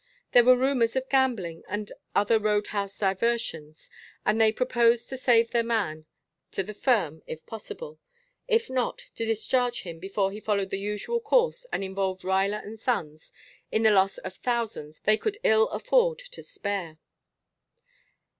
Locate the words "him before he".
9.83-10.39